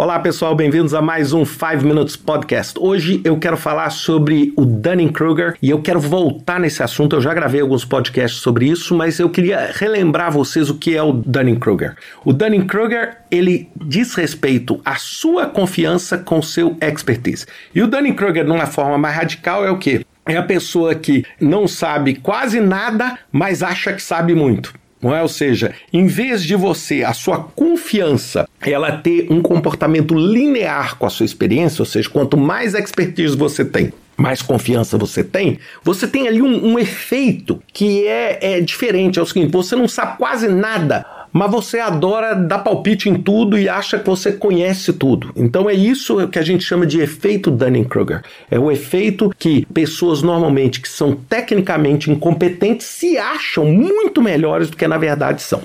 [0.00, 2.72] Olá pessoal, bem-vindos a mais um 5 Minutes Podcast.
[2.80, 7.16] Hoje eu quero falar sobre o Dunning-Kruger e eu quero voltar nesse assunto.
[7.16, 11.02] Eu já gravei alguns podcasts sobre isso, mas eu queria relembrar vocês o que é
[11.02, 11.96] o Dunning-Kruger.
[12.24, 17.44] O Dunning-Kruger, ele diz respeito à sua confiança com seu expertise.
[17.74, 20.02] E o Dunning-Kruger, numa forma mais radical, é o quê?
[20.24, 24.72] É a pessoa que não sabe quase nada, mas acha que sabe muito.
[25.02, 25.22] Não é?
[25.22, 31.06] Ou seja, em vez de você, a sua confiança, ela ter um comportamento linear com
[31.06, 36.06] a sua experiência, ou seja, quanto mais expertise você tem, mais confiança você tem, você
[36.06, 39.18] tem ali um, um efeito que é, é diferente.
[39.18, 43.58] É o seguinte: você não sabe quase nada mas você adora dar palpite em tudo
[43.58, 45.32] e acha que você conhece tudo.
[45.36, 48.22] Então é isso que a gente chama de efeito Dunning-Kruger.
[48.50, 54.76] É o efeito que pessoas normalmente que são tecnicamente incompetentes se acham muito melhores do
[54.76, 55.62] que na verdade são.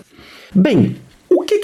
[0.54, 0.96] Bem,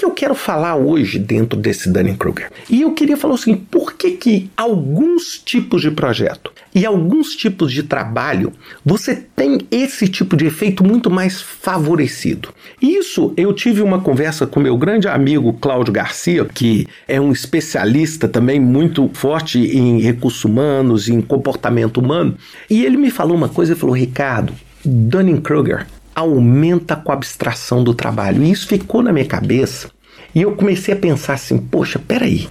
[0.02, 2.50] que, eu quero falar hoje dentro desse Dunning-Kruger?
[2.68, 7.70] E eu queria falar assim, por que que alguns tipos de projeto e alguns tipos
[7.70, 8.52] de trabalho
[8.84, 12.48] você tem esse tipo de efeito muito mais favorecido?
[12.80, 18.26] Isso eu tive uma conversa com meu grande amigo Cláudio Garcia, que é um especialista
[18.26, 22.36] também muito forte em recursos humanos, em comportamento humano,
[22.68, 24.52] e ele me falou uma coisa, ele falou, Ricardo,
[24.84, 28.42] Dunning-Kruger aumenta com a abstração do trabalho.
[28.42, 29.90] E isso ficou na minha cabeça.
[30.34, 32.48] E eu comecei a pensar assim: poxa, peraí,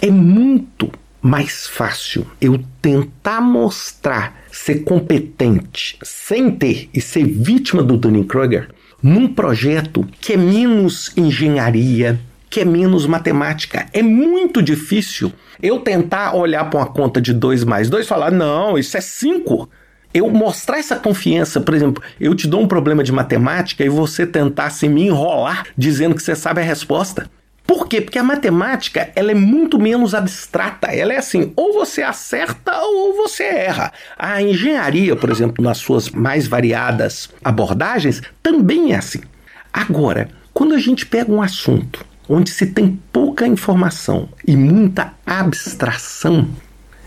[0.00, 0.90] é muito
[1.22, 8.68] mais fácil eu tentar mostrar ser competente sem ter e ser vítima do Dunning-Kruger
[9.02, 12.20] num projeto que é menos engenharia,
[12.50, 13.86] que é menos matemática.
[13.92, 18.30] É muito difícil eu tentar olhar para uma conta de 2 mais 2 e falar:
[18.30, 19.68] não, isso é 5
[20.14, 24.24] eu mostrar essa confiança, por exemplo, eu te dou um problema de matemática e você
[24.24, 27.28] tentasse me enrolar dizendo que você sabe a resposta.
[27.66, 28.00] Por quê?
[28.00, 30.88] Porque a matemática ela é muito menos abstrata.
[30.88, 33.92] Ela é assim, ou você acerta ou você erra.
[34.16, 39.22] A engenharia, por exemplo, nas suas mais variadas abordagens, também é assim.
[39.72, 46.48] Agora, quando a gente pega um assunto onde se tem pouca informação e muita abstração,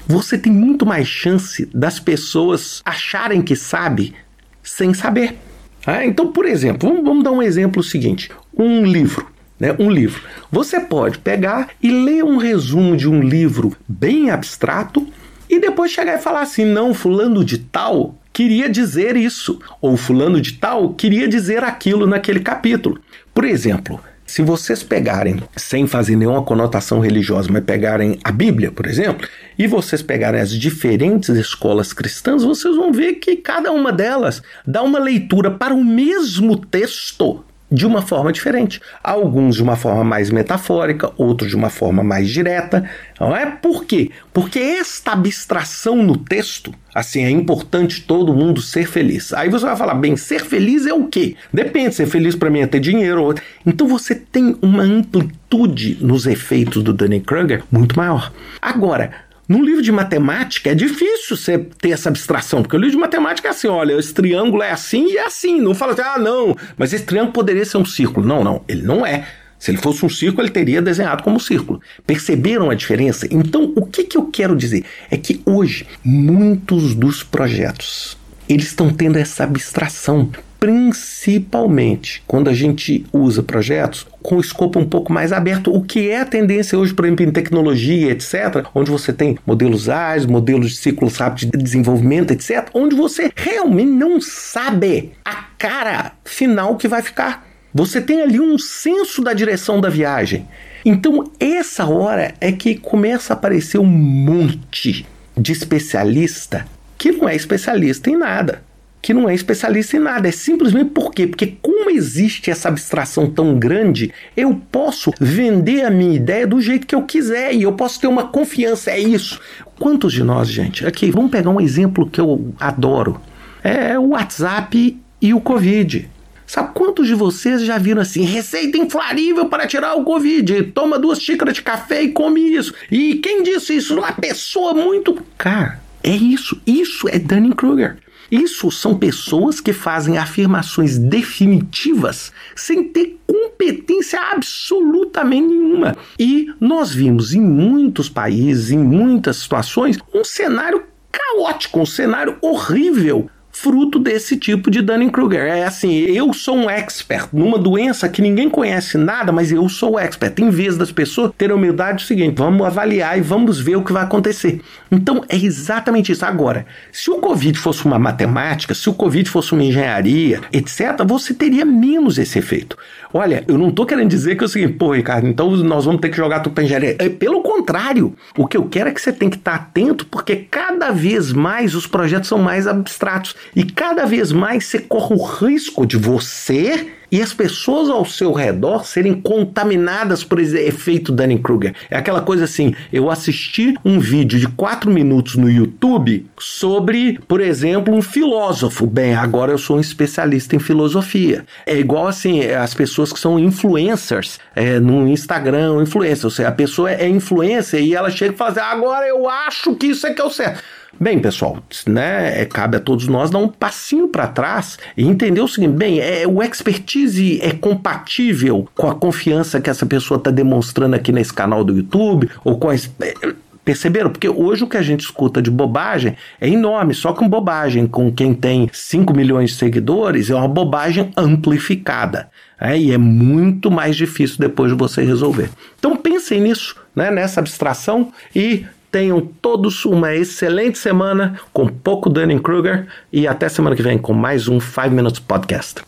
[0.07, 4.16] você tem muito mais chance das pessoas acharem que sabe
[4.63, 5.38] sem saber.
[5.85, 9.28] Ah, então, por exemplo, vamos, vamos dar um exemplo seguinte: um livro.
[9.59, 10.22] Né, um livro.
[10.51, 15.07] Você pode pegar e ler um resumo de um livro bem abstrato
[15.50, 20.40] e depois chegar e falar assim: não, fulano de tal queria dizer isso, ou fulano
[20.40, 23.01] de tal queria dizer aquilo naquele capítulo.
[23.34, 28.85] Por exemplo, se vocês pegarem, sem fazer nenhuma conotação religiosa, mas pegarem a Bíblia, por
[28.85, 29.27] exemplo,
[29.57, 34.83] e vocês pegarem as diferentes escolas cristãs, vocês vão ver que cada uma delas dá
[34.83, 38.81] uma leitura para o mesmo texto de uma forma diferente.
[39.03, 42.89] Alguns de uma forma mais metafórica, outros de uma forma mais direta.
[43.19, 44.11] Não é por quê?
[44.33, 49.33] Porque esta abstração no texto, assim, é importante todo mundo ser feliz.
[49.33, 51.35] Aí você vai falar, bem, ser feliz é o quê?
[51.51, 53.33] Depende, ser feliz para mim é ter dinheiro.
[53.66, 58.31] Então você tem uma amplitude nos efeitos do Dunning-Kruger muito maior.
[58.61, 59.11] Agora,
[59.47, 63.47] num livro de matemática é difícil você ter essa abstração, porque o livro de matemática
[63.47, 65.62] é assim: olha, esse triângulo é assim e é assim.
[65.62, 68.28] Não fala assim, ah, não, mas esse triângulo poderia ser um círculo.
[68.28, 69.28] Não, não, ele não é.
[69.59, 71.81] Se ele fosse um círculo, ele teria desenhado como um círculo.
[72.06, 73.28] Perceberam a diferença?
[73.31, 74.85] Então, o que, que eu quero dizer?
[75.09, 83.06] É que hoje, muitos dos projetos eles estão tendo essa abstração principalmente quando a gente
[83.13, 87.06] usa projetos com escopo um pouco mais aberto, o que é a tendência hoje, por
[87.06, 92.31] exemplo, em tecnologia, etc., onde você tem modelos ágeis, modelos de ciclos rápidos de desenvolvimento,
[92.31, 97.47] etc., onde você realmente não sabe a cara final que vai ficar.
[97.74, 100.47] Você tem ali um senso da direção da viagem.
[100.84, 105.06] Então, essa hora é que começa a aparecer um monte
[105.38, 106.66] de especialista
[106.97, 108.66] que não é especialista em nada
[109.02, 110.28] que não é especialista em nada.
[110.28, 111.28] É simplesmente por quê?
[111.28, 116.85] Porque como existe essa abstração tão grande, eu posso vender a minha ideia do jeito
[116.85, 118.91] que eu quiser e eu posso ter uma confiança.
[118.91, 119.40] É isso.
[119.79, 120.85] Quantos de nós, gente?
[120.85, 123.22] Aqui, vamos pegar um exemplo que eu adoro.
[123.64, 126.09] É o WhatsApp e o Covid.
[126.46, 130.64] Sabe quantos de vocês já viram assim, receita inflarível para tirar o Covid?
[130.73, 132.73] Toma duas xícaras de café e come isso.
[132.90, 133.97] E quem disse isso?
[133.97, 135.17] Uma pessoa muito.
[135.38, 136.59] Cara, é isso.
[136.66, 137.97] Isso é Dunning-Kruger.
[138.29, 145.96] Isso são pessoas que fazem afirmações definitivas sem ter competência absolutamente nenhuma.
[146.20, 153.29] E nós vimos em muitos países, em muitas situações, um cenário caótico, um cenário horrível
[153.59, 155.41] fruto desse tipo de Dunning-Kruger.
[155.41, 159.99] É assim, eu sou um expert numa doença que ninguém conhece nada, mas eu sou
[159.99, 160.39] expert.
[160.39, 163.83] Em vez das pessoas terem humildade, é o seguinte, vamos avaliar e vamos ver o
[163.83, 164.61] que vai acontecer.
[164.91, 166.25] Então, é exatamente isso.
[166.25, 171.33] Agora, se o Covid fosse uma matemática, se o Covid fosse uma engenharia, etc., você
[171.33, 172.77] teria menos esse efeito.
[173.13, 176.01] Olha, eu não estou querendo dizer que é o seguinte, pô, Ricardo, então nós vamos
[176.01, 176.95] ter que jogar tudo pra engenharia.
[176.99, 180.35] É, pelo contrário, o que eu quero é que você tem que estar atento, porque
[180.35, 185.23] cada vez mais os projetos são mais abstratos e cada vez mais você corre o
[185.23, 191.73] risco de você e as pessoas ao seu redor serem contaminadas por esse efeito Dunning-Kruger.
[191.90, 197.40] É aquela coisa assim, eu assisti um vídeo de 4 minutos no YouTube sobre, por
[197.40, 198.85] exemplo, um filósofo.
[198.85, 201.46] Bem, agora eu sou um especialista em filosofia.
[201.66, 206.26] É igual assim, as pessoas que são influencers é, no Instagram, influencer.
[206.26, 209.76] Ou seja, a pessoa é influencer e ela chega e fala assim, agora eu acho
[209.76, 210.61] que isso é que é o certo.
[210.99, 215.41] Bem, pessoal, né, é, cabe a todos nós dar um passinho para trás e entender
[215.41, 220.32] o seguinte: bem, é, o expertise é compatível com a confiança que essa pessoa está
[220.32, 223.34] demonstrando aqui nesse canal do YouTube ou com a, é,
[223.67, 224.09] Perceberam?
[224.09, 228.09] Porque hoje o que a gente escuta de bobagem é enorme, só que bobagem com
[228.09, 232.29] quem tem 5 milhões de seguidores é uma bobagem amplificada.
[232.58, 235.50] É, e é muito mais difícil depois de você resolver.
[235.78, 238.66] Então pensem nisso, né, nessa abstração e
[238.97, 244.47] Tenham todos uma excelente semana com pouco Dunning-Kruger e até semana que vem com mais
[244.47, 245.84] um 5 Minutes Podcast.